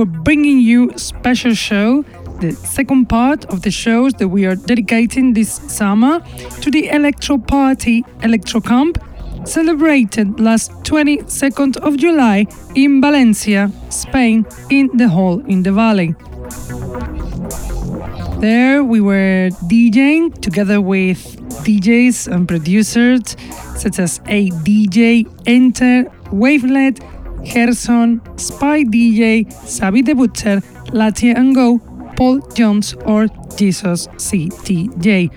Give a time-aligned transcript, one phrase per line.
[0.00, 2.02] We're bringing you special show,
[2.40, 6.20] the second part of the shows that we are dedicating this summer
[6.62, 8.96] to the Electro Party Electro Camp
[9.44, 16.14] celebrated last 22nd of July in Valencia, Spain, in the hall in the valley.
[18.40, 21.36] There we were DJing together with
[21.66, 23.36] DJs and producers
[23.76, 27.00] such as a DJ Enter, Wavelet,
[27.44, 30.60] Gerson, Spy DJ, Sabi the Butcher,
[30.92, 31.78] Latia and Go,
[32.16, 35.30] Paul Jones, or Jesus CTJ.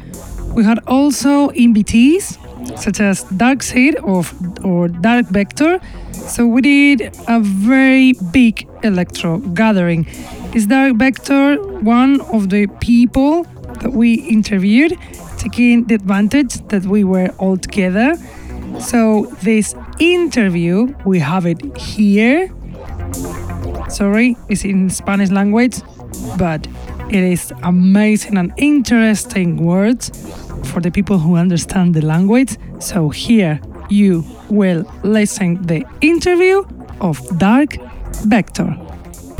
[0.54, 2.38] We had also invitees
[2.78, 4.34] such as Darkseid of
[4.66, 5.80] or Dark Vector.
[6.12, 10.06] So we did a very big electro gathering.
[10.54, 13.44] Is Dark Vector one of the people
[13.82, 14.98] that we interviewed,
[15.38, 18.16] taking the advantage that we were all together?
[18.80, 22.50] So this interview, we have it here.
[23.90, 25.82] Sorry, it's in Spanish language,
[26.38, 26.68] but
[27.10, 30.12] it is amazing and interesting words
[30.72, 32.58] for the people who understand the language.
[32.80, 33.60] So here
[33.90, 36.64] you will listen the interview
[37.02, 37.78] of Dark
[38.26, 38.76] Vector.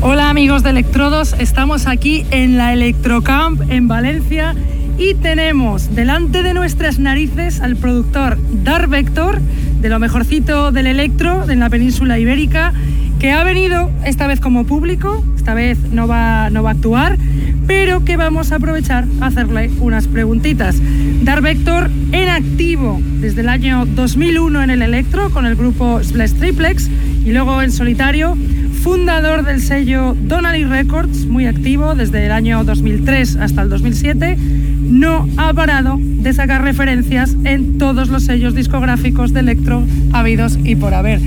[0.00, 4.54] Hola amigos de Electrodos, estamos aquí en la Electrocamp en Valencia
[4.98, 9.40] y tenemos delante de nuestras narices al productor Dark Vector,
[9.80, 12.72] de lo mejorcito del electro en la península ibérica,
[13.18, 17.18] que ha venido esta vez como público, esta vez no va, no va a actuar,
[17.66, 20.76] pero que vamos a aprovechar a hacerle unas preguntitas.
[21.22, 26.32] Dark Vector en activo desde el año 2001 en el electro con el grupo Splash
[26.32, 26.90] Triplex
[27.24, 28.36] y luego en solitario
[28.82, 34.36] fundador del sello Donnelly Records, muy activo desde el año 2003 hasta el 2007,
[34.84, 39.82] no ha parado de sacar referencias en todos los sellos discográficos de electro
[40.12, 41.20] habidos y por haber.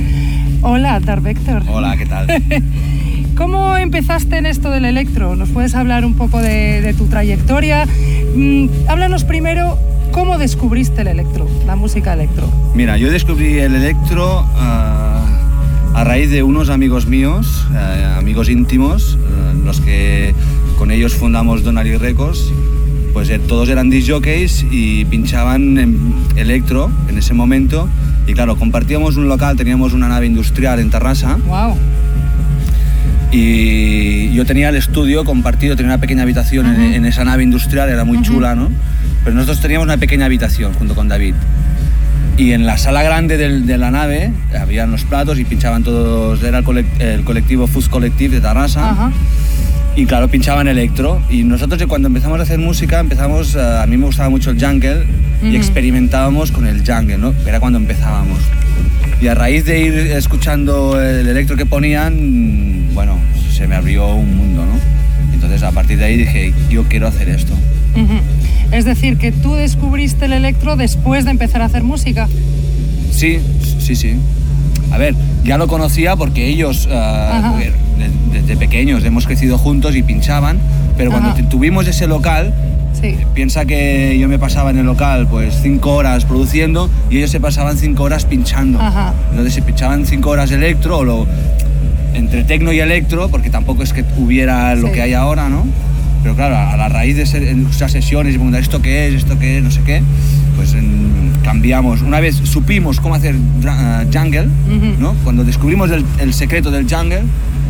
[0.62, 1.64] Hola, Dark Vector.
[1.68, 2.28] Hola, ¿qué tal?
[3.36, 5.36] ¿Cómo empezaste en esto del electro?
[5.36, 7.86] ¿Nos puedes hablar un poco de, de tu trayectoria?
[8.36, 9.78] Mm, háblanos primero
[10.12, 12.50] ¿Cómo descubriste el electro, la música electro?
[12.74, 15.24] Mira, yo descubrí el electro ah,
[15.94, 20.34] a raíz de unos amigos míos, eh, amigos íntimos, eh, los que
[20.78, 22.52] con ellos fundamos Donali Records.
[23.18, 27.90] Pues eh, todos eran disc jockeys y pinchaban en electro en ese momento.
[28.28, 31.36] Y claro, compartíamos un local, teníamos una nave industrial en Tarrasa.
[31.48, 31.76] Wow.
[33.32, 36.94] Y yo tenía el estudio compartido, tenía una pequeña habitación en, Ujú.
[36.94, 38.70] en esa nave industrial, era muy chula, ¿no?
[39.24, 41.34] Pero nosotros teníamos una pequeña habitación junto con David.
[42.38, 44.32] Y en la sala grande del- de la nave
[44.62, 49.12] habían los platos y pinchaban todos, era el, colec- el colectivo Fuzz Collective de Tarrasa.
[49.98, 51.20] Y claro, pinchaban electro.
[51.28, 54.64] Y nosotros cuando empezamos a hacer música, empezamos, eh, a mí me gustaba mucho el
[54.64, 55.06] jungle
[55.42, 55.48] Ujú.
[55.48, 57.34] y experimentábamos con el jungle, ¿no?
[57.48, 58.38] Era cuando empezábamos.
[59.20, 63.18] Y a raíz de ir escuchando el electro que ponían, bueno,
[63.52, 65.34] se me abrió un mundo, ¿no?
[65.34, 67.54] Entonces a partir de ahí dije, yo quiero hacer esto.
[68.72, 72.28] Es decir, que tú descubriste el electro después de empezar a hacer música.
[73.12, 73.40] Sí,
[73.80, 74.16] sí, sí.
[74.92, 77.56] A ver, ya lo conocía porque ellos, Ajá.
[77.98, 80.60] De- desde pequeños, hemos crecido juntos y pinchaban,
[80.98, 81.50] pero cuando Ajá.
[81.50, 82.54] tuvimos ese local,
[83.00, 83.16] Sí.
[83.36, 87.40] Piensa que yo me pasaba en el local pues cinco horas produciendo y ellos se
[87.40, 88.82] pasaban cinco horas pinchando.
[88.82, 89.14] Ajá.
[89.30, 91.28] Entonces se pinchaban cinco horas electro o lo,
[92.16, 94.94] entre tecno y electro, porque tampoco es que hubiera lo Sí.
[94.94, 95.64] que hay ahora, ¿no?
[96.24, 99.58] Pero claro, a la raíz de esas sesiones y preguntar esto qué es, esto qué
[99.60, 100.02] es, no sé qué,
[100.56, 102.02] pues en- cambiamos.
[102.02, 104.48] Una vez supimos cómo hacer eh, jungle.
[104.98, 105.14] ¿no?
[105.24, 107.22] Cuando descubrimos el, el secreto del jungle,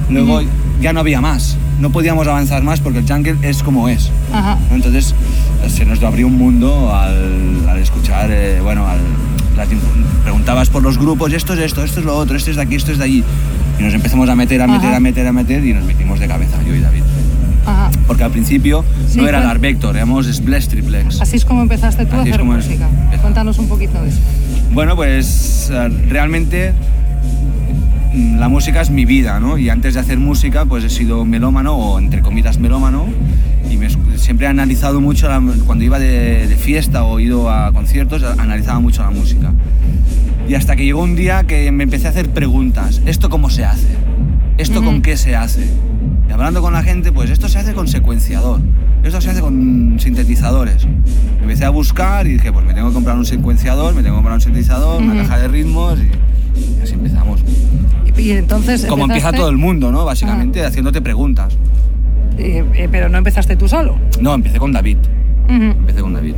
[0.09, 0.41] luego
[0.81, 1.57] ya no había más.
[1.79, 4.09] No podíamos avanzar más porque el jungle es como es.
[4.71, 5.13] Entonces
[5.67, 8.99] se nos abrió un mundo al, al escuchar, eh, bueno, al,
[9.55, 9.67] las
[10.23, 12.75] preguntabas por los grupos, esto es esto, esto es lo otro, esto es de aquí,
[12.75, 13.23] esto es de allí.
[13.79, 14.97] Y nos empezamos a meter, a meter, Ajá.
[14.97, 17.03] a meter, a meter y nos metimos de cabeza, yo y David.
[17.65, 17.91] Ajá.
[18.07, 21.21] Porque al principio Sí, no era cuen- Dark Vector, éramos Splash Triplex.
[21.21, 22.87] Así es como empezaste tú a Así es hacer música.
[23.21, 24.19] Cuéntanos un poquito de eso.
[24.71, 26.73] Bueno, pues eh, realmente
[28.17, 29.57] la música es mi vida, ¿no?
[29.57, 33.05] Y antes de hacer música, pues he sido melómano, o entre comillas melómano,
[33.69, 33.87] y me
[34.17, 38.79] siempre he analizado mucho, la- cuando iba de, de fiesta o ido a conciertos, analizaba
[38.79, 39.53] mucho la música.
[40.49, 43.65] Y hasta que llegó un día que me empecé a hacer preguntas, ¿esto cómo se
[43.65, 43.87] hace?
[44.57, 44.85] ¿Esto Ujú.
[44.87, 45.67] con qué se hace?
[46.27, 48.59] Y hablando con la gente, pues esto se hace con secuenciador,
[49.03, 50.87] esto se hace con sintetizadores.
[51.41, 54.17] Empecé a buscar y dije, pues me tengo que comprar un secuenciador, me tengo que
[54.19, 55.11] comprar un sintetizador, Ujú.
[55.11, 56.09] una caja de ritmos y
[56.81, 57.41] así empezamos.
[58.17, 58.85] Y, y entonces.
[58.85, 60.05] Como empieza todo el mundo, ¿no?
[60.05, 61.57] Básicamente haciéndote preguntas.
[62.37, 63.97] Eh, eh, pero no empezaste tú solo.
[64.21, 64.97] No, empecé con David.
[65.49, 66.35] Empecé con David.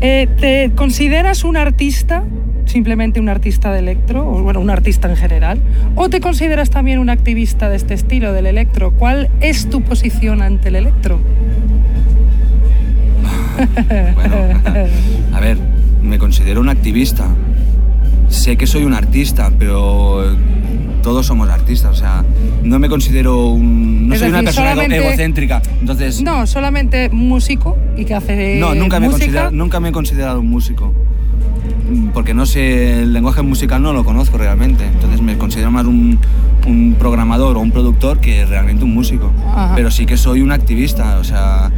[0.00, 2.24] Eh, ¿Te consideras un artista,
[2.66, 5.60] simplemente un artista de electro, o bueno, un artista en general?
[5.96, 8.92] ¿O te consideras también un activista de este estilo, del electro?
[8.92, 11.18] ¿Cuál es tu posición ante el electro?
[14.14, 14.36] Bueno,
[15.32, 15.58] a ver,
[16.02, 17.26] me considero un activista.
[18.28, 20.24] Sé que soy un artista, pero
[21.02, 21.92] todos somos artistas.
[21.92, 22.24] O sea,
[22.62, 24.08] no me considero un.
[24.08, 25.62] No Es soy una decir, persona ego- solamente- egocéntrica.
[25.80, 26.22] Entonces.
[26.22, 29.24] No, solamente músico y que hace No, nunca me, he música.
[29.26, 30.92] considerado, nunca me he considerado un músico.
[31.90, 34.84] Mm, Porque no sé, el lenguaje musical no lo conozco realmente.
[34.84, 36.18] Entonces me considero más un,
[36.66, 39.32] un programador o un productor que realmente un músico.
[39.54, 39.72] Ajá.
[39.76, 41.70] Pero sí que soy un activista, o sea.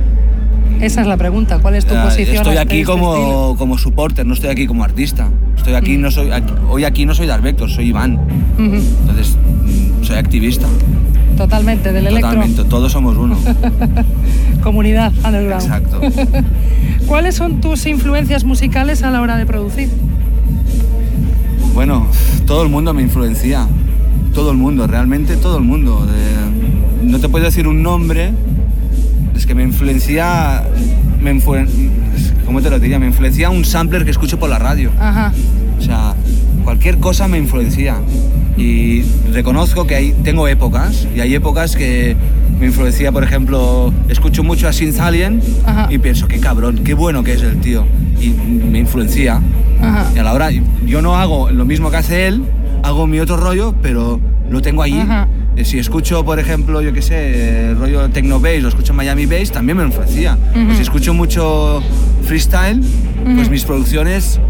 [0.80, 2.36] Esa es la pregunta, ¿cuál es tu eh, posición?
[2.36, 5.28] Estoy aquí este como, como supporter, no estoy aquí como artista.
[5.56, 6.00] Estoy aquí, Mm.
[6.02, 8.18] no soy, aquí- hoy aquí no soy Dark Vector, soy Iván.
[8.58, 10.66] Entonces, mm, soy activista.
[11.36, 12.30] Totalmente, del electro.
[12.30, 13.36] Totalmente, todos somos uno.
[14.62, 15.62] Comunidad underground.
[15.62, 16.00] Exacto.
[17.06, 19.88] ¿Cuáles son tus influencias musicales a la hora de producir?
[21.74, 22.06] Bueno,
[22.46, 23.66] todo el mundo me influencia.
[24.34, 26.06] Todo el mundo, realmente todo el mundo.
[26.06, 28.32] De- no te puedo decir un nombre.
[29.38, 30.64] Es que me influencia.
[31.22, 31.66] Me influ-
[32.44, 32.98] ¿Cómo te lo diría?
[32.98, 34.90] Me influencia un sampler que escucho por la radio.
[34.98, 35.32] Ajá.
[35.78, 36.14] O sea,
[36.64, 37.96] cualquier cosa me influencia.
[38.56, 39.02] Y
[39.32, 42.16] reconozco que hay, tengo épocas, y hay épocas que
[42.58, 45.86] me influencia, por ejemplo, escucho mucho a Synth Alien Ajá.
[45.88, 47.86] y pienso, qué cabrón, qué bueno que es el tío.
[48.20, 49.40] Y me influencia.
[49.80, 50.06] Ajá.
[50.12, 50.48] Y a la hora,
[50.84, 52.42] yo no hago lo mismo que hace él,
[52.82, 54.98] hago mi otro rollo, pero lo tengo allí.
[54.98, 55.28] Ajá.
[55.58, 59.26] Eh, Si escucho, por ejemplo, yo qué sé, el rollo Techno Bass o escucho Miami
[59.26, 60.38] Bass, también me influencia.
[60.76, 61.82] Si escucho mucho
[62.22, 62.80] freestyle,
[63.34, 64.40] pues mis producciones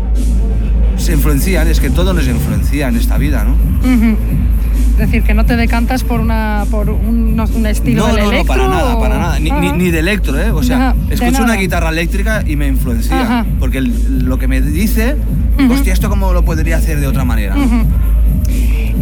[0.99, 3.55] se influencian, es que todo nos influencia en esta vida, ¿no?
[4.93, 8.45] Es decir, que no te decantas por una por un, estilo No, del no, no,
[8.45, 9.39] para nada, o- para nada.
[9.39, 9.77] Ni, ni, Ajá.
[9.77, 10.51] ni de electro, ¿eh?
[10.51, 13.23] O sea, Ajá, escucho una guitarra eléctrica y me influencia.
[13.23, 13.47] Ajá.
[13.61, 15.15] Porque el- lo que me dice,
[15.71, 17.55] hostia, ¿esto cómo lo podría hacer de otra manera?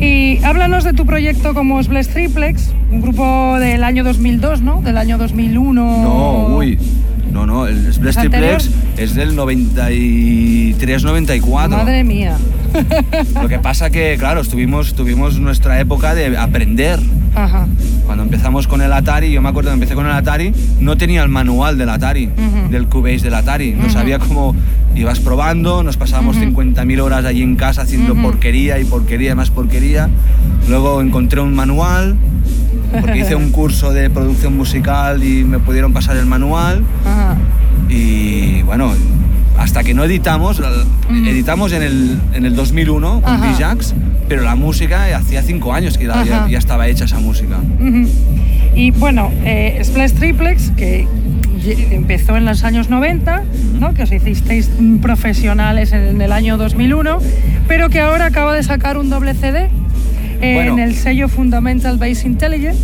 [0.00, 4.82] Y háblanos de tu proyecto como Splash Triplex, un grupo del año 2002, ¿no?
[4.82, 6.02] Del año 2001.
[6.02, 6.78] No, uy.
[7.36, 8.14] No, no, el Splash?
[8.16, 11.68] Triplex es del 93-94.
[11.68, 12.38] Madre mía.
[13.42, 16.98] Lo que pasa que, claro, estuvimos, tuvimos nuestra época de aprender.
[17.34, 17.66] Ajá.
[18.06, 21.22] Cuando empezamos con el Atari, yo me acuerdo que empecé con el Atari, no tenía
[21.22, 22.70] el manual del Atari, Ujú.
[22.70, 23.72] del Cubase del Atari.
[23.72, 23.90] No Ujú.
[23.92, 24.56] sabía cómo
[24.94, 26.46] ibas probando, nos pasábamos Ujú.
[26.62, 30.08] 50.000 horas allí en casa haciendo porquería y porquería y más porquería.
[30.70, 32.16] Luego encontré un manual,
[33.00, 36.82] porque hice un curso de producción musical y me pudieron pasar el manual.
[37.04, 37.36] Ajá.
[37.88, 38.92] Y bueno,
[39.58, 40.60] hasta que no editamos,
[41.10, 43.40] editamos en el, en el 2001 con.
[43.40, 43.94] Djax,
[44.28, 47.58] pero la música hacía cinco años que ya, ya estaba hecha esa música.
[48.74, 51.08] Y bueno, eh, Splash Triplex, que
[51.90, 53.44] empezó en los años 90,
[53.80, 53.94] ¿no?
[53.94, 57.18] que os hicisteis profesionales en el año 2001,
[57.66, 59.70] pero que ahora acaba de sacar un doble CD
[60.40, 60.72] Bueno.
[60.74, 62.80] en el sello Fundamental Base Intelligence.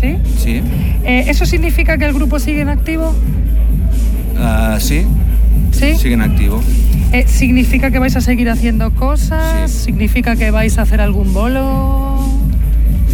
[0.00, 0.16] ¿sí?
[0.38, 0.62] Sí,
[1.04, 3.14] Eh, ¿Eso significa que el grupo sigue en activo?
[4.38, 5.04] Ah, sí,
[5.72, 5.94] ¿Sí?
[5.96, 6.60] sigue en activo.
[7.12, 9.70] Eh, ¿Significa que vais a seguir haciendo cosas?
[9.70, 9.84] Sí.
[9.86, 12.18] ¿Significa que vais a hacer algún bolo?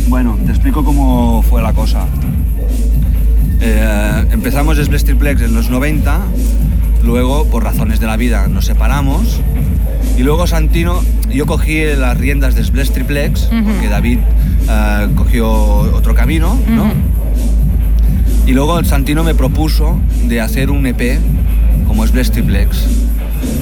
[0.08, 2.06] Bueno, te explico cómo fue la cosa.
[3.60, 6.20] Eh, empezamos Splash Triplex en los 90,
[7.04, 9.40] luego por razones de la vida nos separamos
[10.16, 13.64] y luego Santino, yo cogí las riendas de Splash Triplex Ujú.
[13.64, 14.18] porque David
[14.68, 16.58] eh, cogió otro camino.
[18.46, 21.18] Y luego Santino me propuso de hacer un EP
[21.86, 22.86] como Splash Triplex.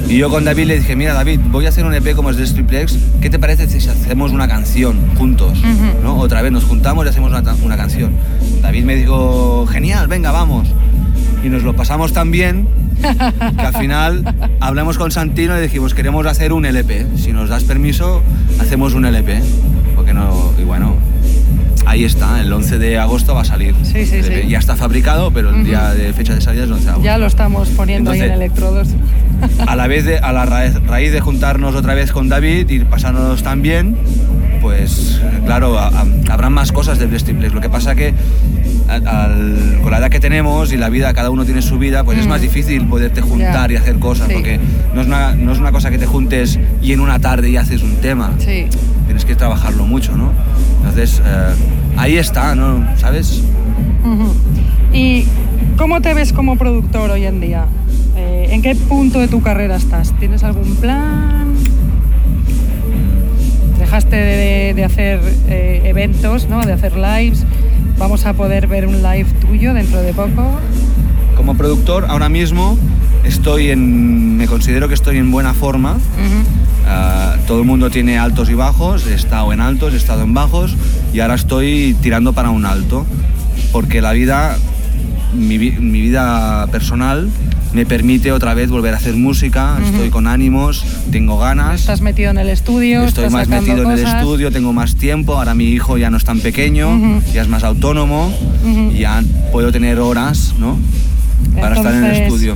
[0.07, 2.53] Y yo con David le dije, mira David, voy a hacer un EP como Splash
[2.53, 5.57] Triplex, ¿qué te parece si hacemos una canción juntos?
[6.03, 6.17] ¿no?
[6.17, 7.31] Otra vez nos juntamos y hacemos
[7.63, 8.11] una canción.
[8.61, 10.67] David me dijo, genial, venga, vamos.
[11.43, 12.67] Y nos lo pasamos tan bien
[13.57, 17.05] que al final hablamos con Santino y dijimos, queremos hacer un LP.
[17.17, 18.21] Si nos das permiso,
[18.59, 19.41] hacemos un LP.
[19.95, 20.95] Porque no, y bueno,
[21.85, 23.75] ahí está, el 11 de agosto va a salir.
[23.83, 24.47] Sí, sí, sí.
[24.47, 27.05] Ya está fabricado, pero el día de fecha de salida es el 11 de agosto.
[27.05, 28.89] Ya lo estamos poniendo ahí en electrodos.
[29.67, 32.79] A la vez de, a la raíz, raíz de juntarnos otra vez con David y
[32.79, 33.97] pasándonos tan bien,
[34.65, 37.53] pues claro, a- a- habrán más cosas de Blast Triplex.
[37.53, 38.15] Lo que pasa que
[38.87, 42.17] al- con la edad que tenemos y la vida, cada uno tiene su vida, pues
[42.17, 42.29] es Mm.
[42.29, 43.75] más difícil poderte juntar Ya.
[43.75, 44.33] y hacer cosas, Sí.
[44.33, 44.59] porque
[44.95, 47.57] no es, una, no es una cosa que te juntes y en una tarde y
[47.57, 48.31] haces un tema.
[48.39, 48.65] Sí.
[49.05, 50.31] Tienes que trabajarlo mucho, ¿no?
[50.79, 51.53] Entonces, eh,
[51.97, 52.83] ahí está, ¿no?
[52.97, 53.43] ¿Sabes?
[54.03, 54.33] Ujú.
[54.93, 55.25] ¿Y
[55.77, 57.65] cómo te ves como productor hoy en día?
[58.17, 60.11] Eh, ¿En qué punto de tu carrera estás?
[60.19, 61.53] ¿Tienes algún plan?
[63.95, 66.65] Dejaste de, de hacer eh, eventos, ¿no?
[66.65, 67.45] de hacer lives.
[67.97, 70.59] Vamos a poder ver un live tuyo dentro de poco.
[71.37, 72.77] Como productor, ahora mismo
[73.23, 74.35] estoy en.
[74.35, 75.95] Me considero que estoy en buena forma.
[76.85, 80.33] Ah, todo el mundo tiene altos y bajos, he estado en altos, he estado en
[80.33, 80.75] bajos
[81.13, 83.05] y ahora estoy tirando para un alto.
[83.71, 84.57] Porque la vida,
[85.33, 87.29] mi, vi- mi vida personal,
[87.75, 91.81] me permite otra vez volver a hacer música, estoy con ánimos, tengo ganas.
[91.81, 95.53] Estás metido en el estudio, Estoy más metido en el estudio, tengo más tiempo, ahora
[95.53, 98.33] mi hijo ya no es tan pequeño, ya es más autónomo,
[98.97, 100.79] ya puedo tener horas, ¿no?
[101.59, 102.55] Para estar en el estudio.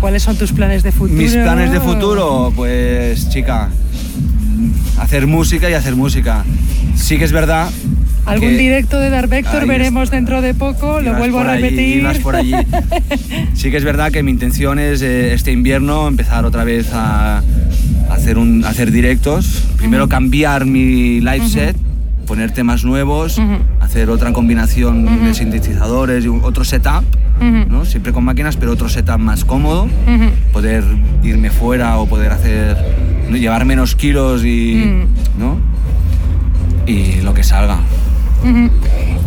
[0.00, 1.20] ¿Cuáles son tus planes de futuro?
[1.20, 3.68] Mis planes de futuro, pues chica,
[4.98, 6.42] hacer música y hacer música.
[6.96, 7.68] Sí que es verdad.
[8.24, 10.16] Algún que- directo de Dark Vector veremos está.
[10.16, 11.96] dentro de poco, lo vuelvo a allí, repetir.
[11.98, 12.54] ibas por allí.
[13.54, 17.42] Sí que es verdad que mi intención es eh, este invierno empezar otra vez a,
[18.10, 19.64] hacer, un, a hacer directos.
[19.76, 21.76] Primero cambiar mi live set,
[22.26, 23.40] poner temas nuevos,
[23.80, 27.04] hacer otra combinación de sintetizadores y un- otro setup.
[27.68, 27.84] ¿no?
[27.84, 29.88] siempre con máquinas, pero otro setup más cómodo.
[30.52, 30.84] Poder
[31.24, 32.76] irme fuera o poder hacer
[33.32, 34.84] llevar menos kilos y.
[35.38, 35.56] ¿no?
[36.86, 37.78] y lo que salga.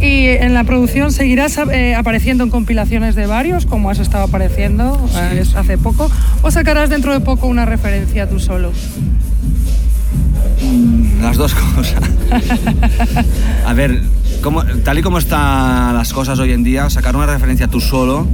[0.01, 4.99] Y en la producción seguirás eh, apareciendo en compilaciones de varios, como has estado apareciendo
[5.15, 8.71] eh, hace poco, o sacarás dentro de poco una referencia tú solo.
[11.21, 12.01] Las dos cosas.
[13.65, 14.01] A ver,
[14.41, 18.27] como- tal y como están las cosas hoy en día, sacar una referencia tú solo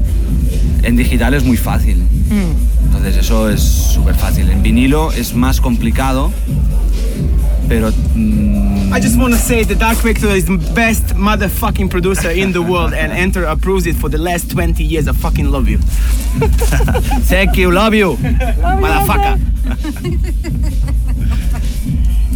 [0.83, 1.97] en digital es muy fácil.
[1.97, 2.85] Mm.
[2.87, 4.49] Entonces eso es súper fácil.
[4.49, 6.31] En vinilo es más complicado,
[7.69, 7.91] pero...
[8.15, 12.51] mm, I just want to say that Dark Vector is the best motherfucking producer in
[12.51, 15.07] the world, and Enter approves it for the last 20 years.
[15.07, 15.77] I fucking love you.
[17.29, 18.17] Thank you, love you.
[18.17, 19.39] Motherfucker.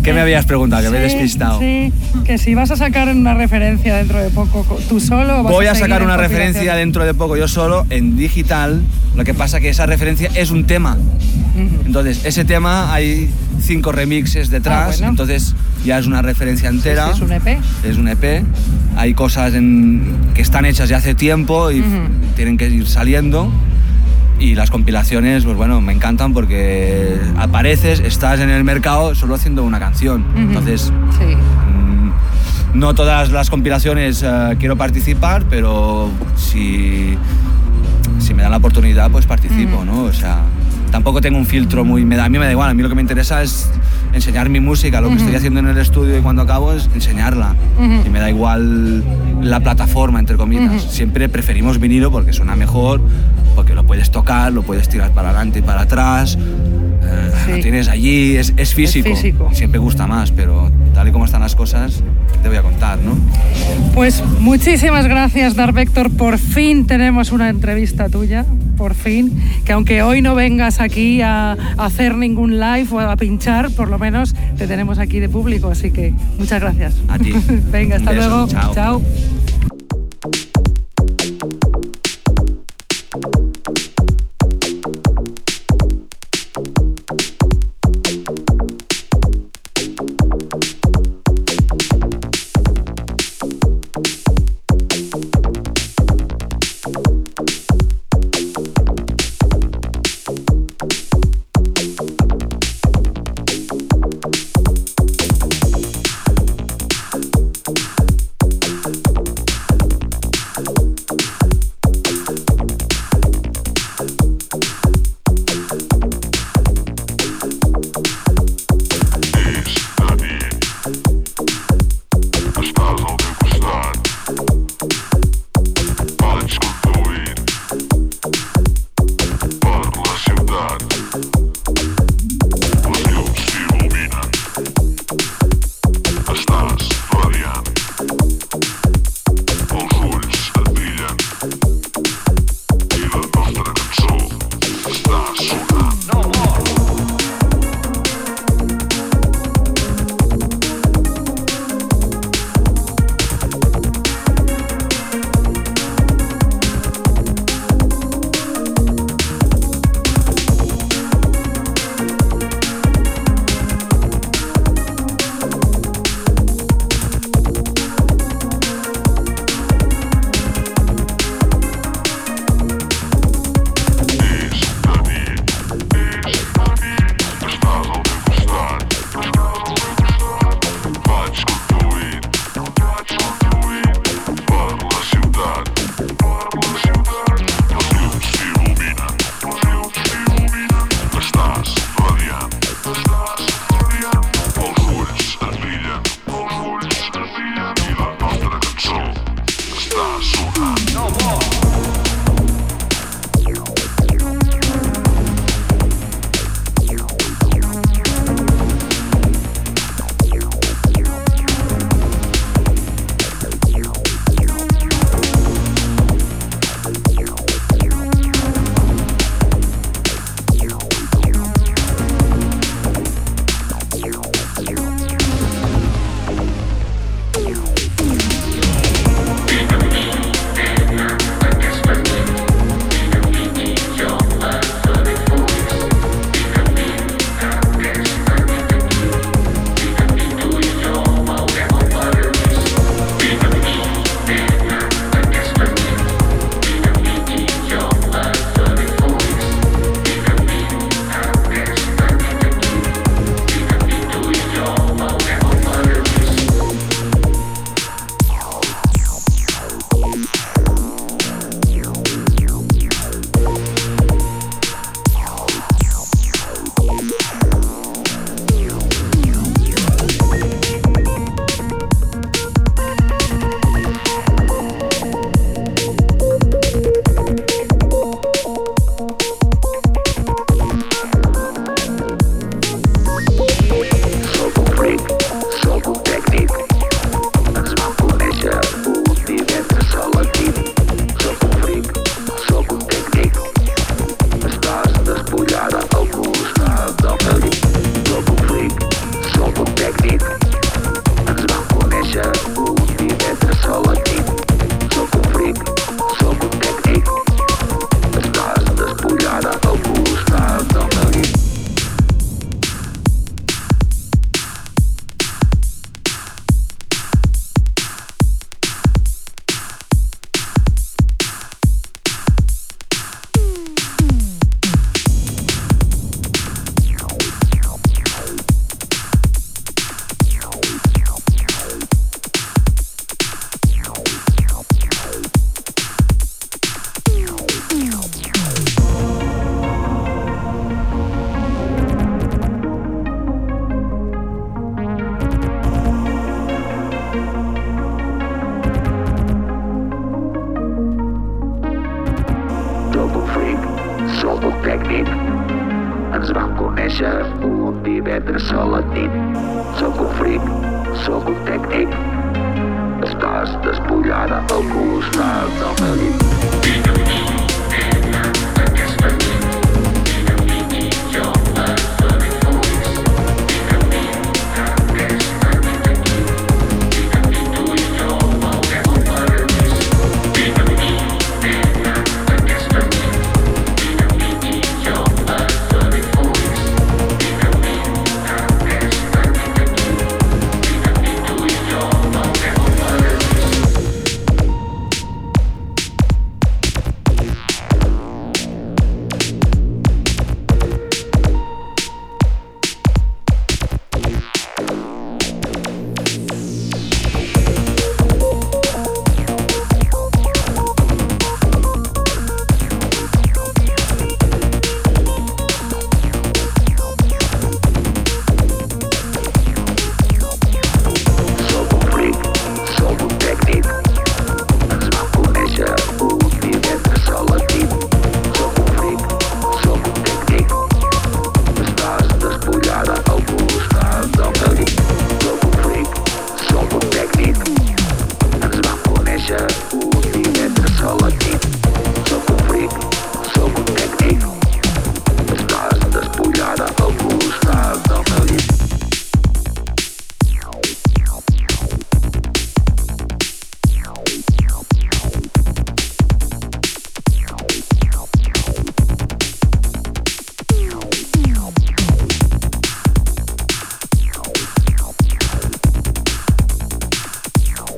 [0.01, 0.83] ¿Qué me habías preguntado?
[0.83, 1.59] Que me he Sí, despistado.
[1.59, 1.91] Sí,
[2.25, 5.39] que si vas a sacar una referencia dentro de poco co- tú solo.
[5.39, 6.47] o vas Voy a seguir sacar en una compilación?
[6.53, 8.81] referencia dentro de poco yo solo en digital.
[9.15, 10.95] Lo que pasa que esa referencia es un tema.
[11.85, 13.29] Entonces, ese tema hay
[13.62, 15.07] cinco remixes detrás, Ah, bueno.
[15.09, 15.55] entonces
[15.86, 17.13] ya es una referencia entera.
[17.13, 17.60] Sí, es un EP.
[17.84, 18.44] Es un EP.
[18.98, 21.84] Hay cosas en- que están hechas ya hace tiempo y
[22.36, 23.51] tienen que ir saliendo.
[24.39, 29.63] Y las compilaciones, pues bueno, me encantan porque apareces, estás en el mercado solo haciendo
[29.63, 30.25] una canción.
[30.36, 31.36] Entonces, Sí.
[31.36, 37.15] mm, no todas las compilaciones eh, quiero participar, pero si,
[38.20, 39.86] si me dan la oportunidad, pues participo.
[39.86, 40.04] ¿no?
[40.04, 40.39] O sea,
[40.92, 42.04] tampoco tengo un filtro muy...
[42.04, 43.70] me da- a mí me da igual, a mí lo que me interesa es
[44.15, 45.24] enseñar mi música, lo que Ujú.
[45.24, 47.55] estoy haciendo en el estudio y cuando acabo es enseñarla.
[47.77, 48.07] Ujú.
[48.07, 49.03] Y me da igual
[49.41, 50.84] la plataforma, entre comillas.
[50.84, 50.91] Ujú.
[50.91, 53.01] Siempre preferimos vinilo porque suena mejor,
[53.55, 56.38] porque lo puedes tocar, lo puedes tirar para adelante y para atrás.
[56.38, 57.51] eh, Sí.
[57.51, 59.10] Lo tienes allí, es, es físico.
[59.10, 59.50] físico.
[59.53, 62.98] Siempre gusta más, pero tal y como están las cosas, ¿qué te voy a contar,
[63.00, 63.15] no?
[63.93, 66.10] Pues muchísimas gracias, Dar Vector.
[66.10, 68.45] Por fin tenemos una entrevista tuya,
[68.75, 69.41] por fin.
[69.65, 73.89] Que aunque hoy no vengas aquí a, a hacer ningún live o a pinchar, por
[73.89, 75.70] lo menos te tenemos aquí de público.
[75.70, 76.96] Así que muchas gracias.
[77.08, 77.34] A ti.
[77.72, 78.48] Venga, hasta beso, luego.
[78.48, 78.74] chao.
[78.74, 79.01] chao.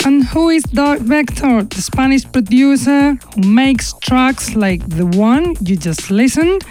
[0.07, 5.75] And who is Dark Vector, the Spanish producer who makes tracks like the one you
[5.75, 6.63] just listened?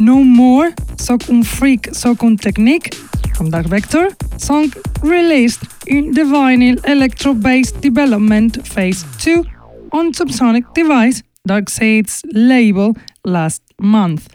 [0.00, 2.94] No More, Soc un Freak, Soc un Technique
[3.36, 4.08] from Dark Vector,
[4.38, 9.44] song released in the vinyl electro bass development phase 2
[9.92, 14.34] on Subsonic Device, Darkseid's label, last month.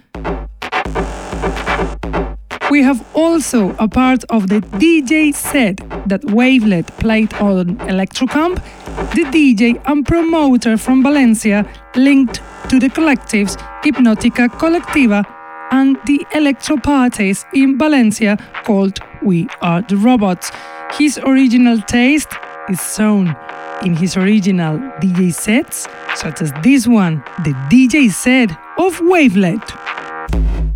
[2.69, 5.77] We have also a part of the DJ set
[6.09, 8.55] that Wavelet played on Electrocamp,
[9.15, 15.25] the DJ and promoter from Valencia linked to the collectives Hypnotica Colectiva
[15.71, 20.51] and the electro parties in Valencia called We Are the Robots.
[20.91, 22.33] His original taste
[22.69, 23.33] is shown
[23.85, 30.66] in his original DJ sets, such as this one, the DJ set of Wavelet.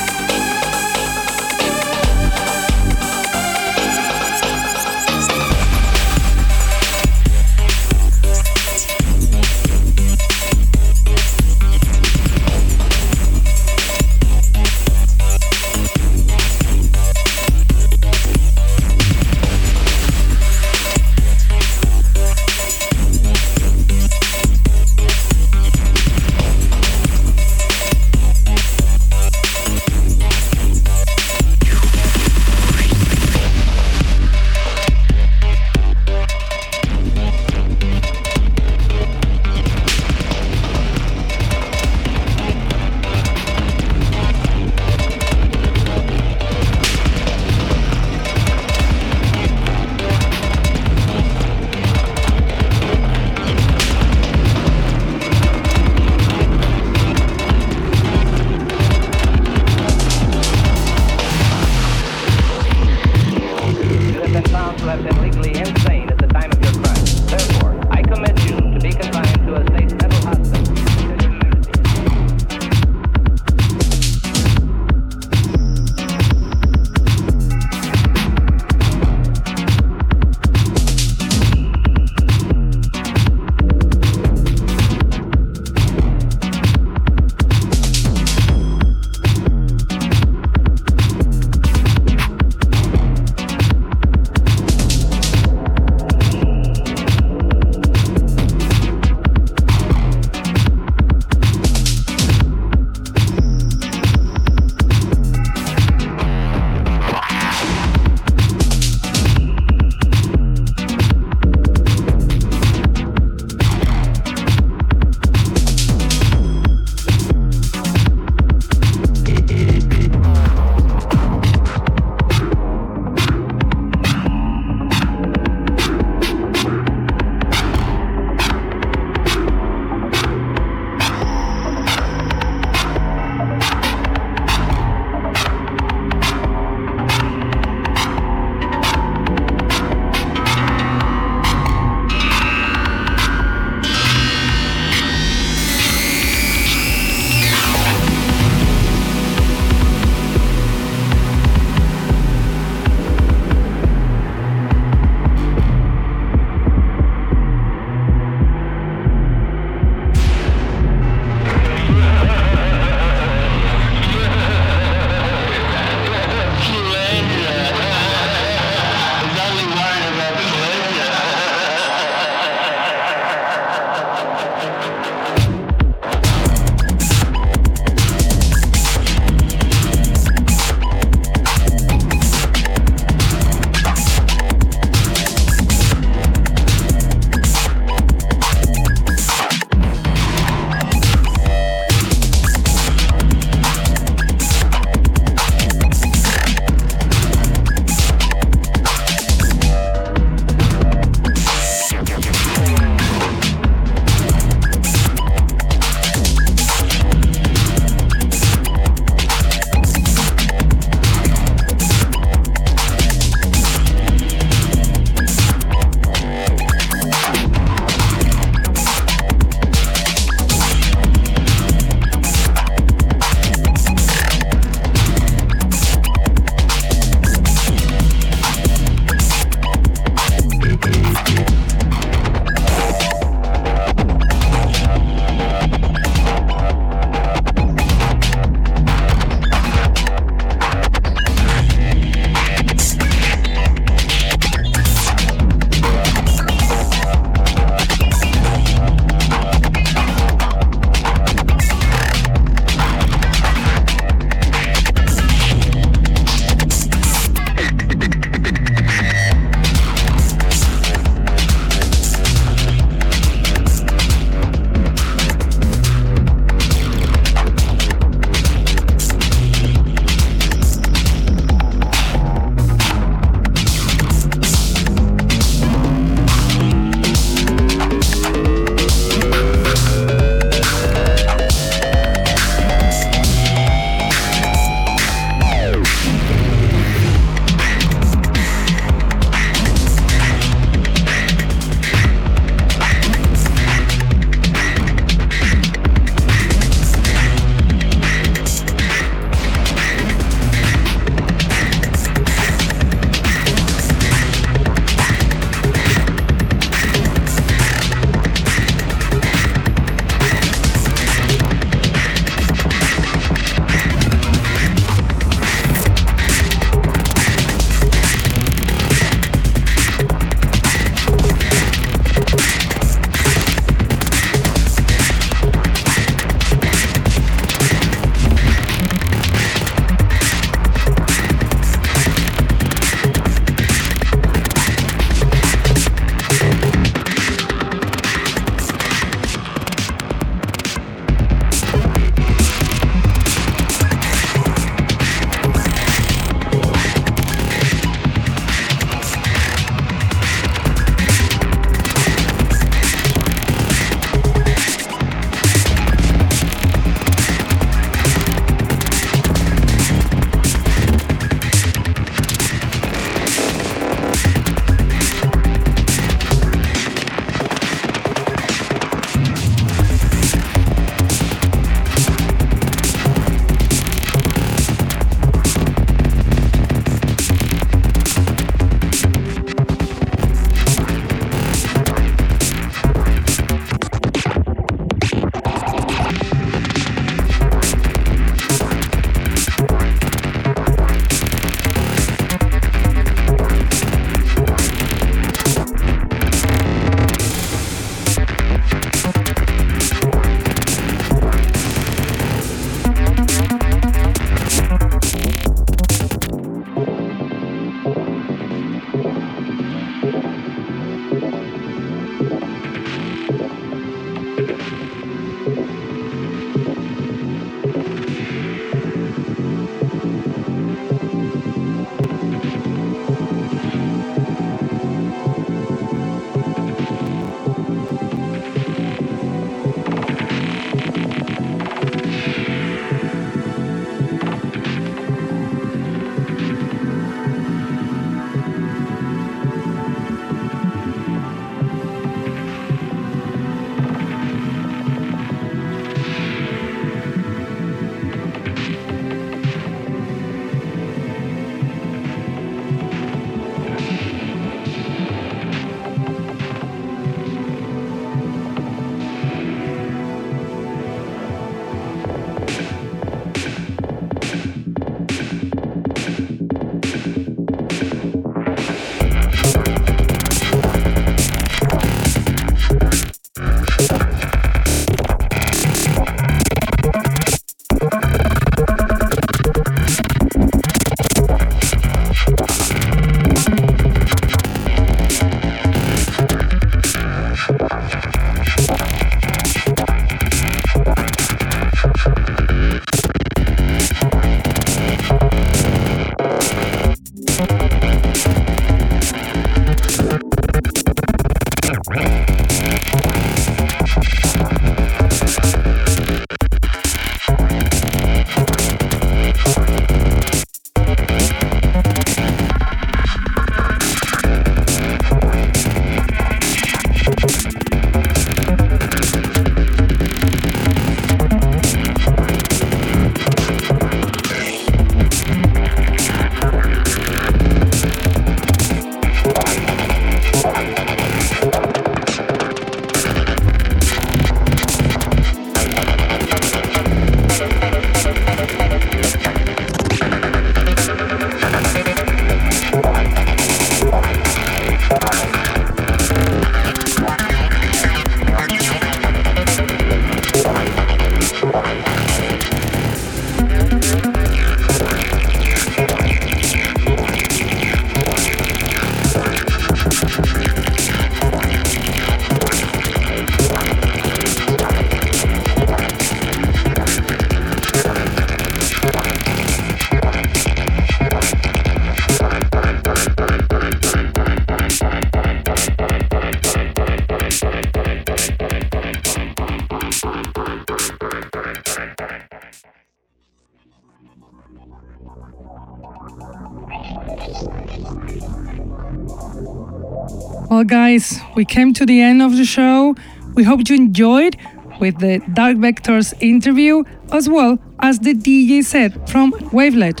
[590.62, 592.94] Well, guys, we came to the end of the show.
[593.34, 594.36] We hope you enjoyed
[594.78, 600.00] with the Dark Vectors interview as well as the DJ set from Wavelet,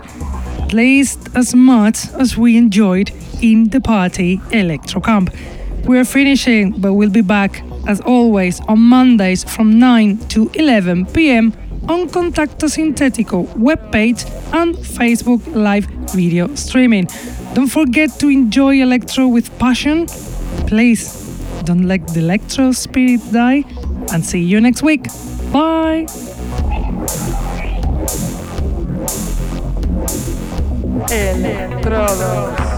[0.62, 3.10] at least as much as we enjoyed
[3.42, 5.34] in the party Electro Camp.
[5.84, 11.52] We're finishing, but we'll be back as always on Mondays from 9 to 11 pm
[11.88, 17.08] on Contacto Sintetico webpage and Facebook live video streaming.
[17.54, 20.06] Don't forget to enjoy electro with passion.
[20.72, 21.12] Please
[21.64, 23.62] don't let the electro spirit die,
[24.10, 25.02] and see you next week.
[25.52, 26.06] Bye!
[31.10, 32.71] Electrodos.